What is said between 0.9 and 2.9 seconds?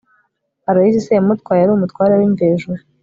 semutwa yari umutware w'imvejuru